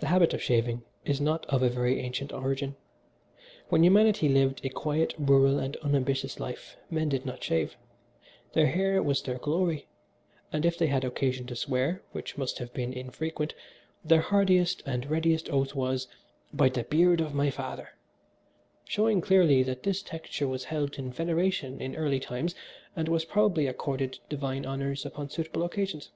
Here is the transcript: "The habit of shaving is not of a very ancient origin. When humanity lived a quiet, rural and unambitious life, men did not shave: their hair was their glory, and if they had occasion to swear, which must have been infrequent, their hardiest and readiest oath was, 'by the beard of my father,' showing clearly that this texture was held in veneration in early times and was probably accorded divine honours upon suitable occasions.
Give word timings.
"The 0.00 0.08
habit 0.08 0.34
of 0.34 0.42
shaving 0.42 0.82
is 1.04 1.20
not 1.20 1.46
of 1.46 1.62
a 1.62 1.68
very 1.68 2.00
ancient 2.00 2.32
origin. 2.32 2.74
When 3.68 3.84
humanity 3.84 4.28
lived 4.28 4.64
a 4.64 4.68
quiet, 4.70 5.14
rural 5.18 5.56
and 5.60 5.76
unambitious 5.82 6.40
life, 6.40 6.76
men 6.90 7.08
did 7.10 7.24
not 7.24 7.40
shave: 7.40 7.76
their 8.54 8.66
hair 8.66 9.00
was 9.00 9.22
their 9.22 9.38
glory, 9.38 9.86
and 10.52 10.66
if 10.66 10.76
they 10.76 10.88
had 10.88 11.04
occasion 11.04 11.46
to 11.46 11.54
swear, 11.54 12.02
which 12.10 12.36
must 12.36 12.58
have 12.58 12.72
been 12.74 12.92
infrequent, 12.92 13.54
their 14.04 14.20
hardiest 14.22 14.82
and 14.84 15.06
readiest 15.08 15.48
oath 15.48 15.76
was, 15.76 16.08
'by 16.52 16.68
the 16.68 16.82
beard 16.82 17.20
of 17.20 17.32
my 17.32 17.50
father,' 17.50 17.90
showing 18.84 19.20
clearly 19.20 19.62
that 19.62 19.84
this 19.84 20.02
texture 20.02 20.48
was 20.48 20.64
held 20.64 20.98
in 20.98 21.12
veneration 21.12 21.80
in 21.80 21.94
early 21.94 22.18
times 22.18 22.56
and 22.96 23.08
was 23.08 23.24
probably 23.24 23.68
accorded 23.68 24.18
divine 24.28 24.66
honours 24.66 25.06
upon 25.06 25.30
suitable 25.30 25.62
occasions. 25.62 26.10